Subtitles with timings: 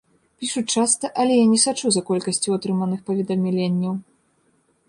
[0.43, 3.93] Пішуць часта, але я не сачу за колькасцю атрыманых паведамленняў.